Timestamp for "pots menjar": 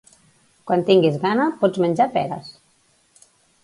1.61-2.11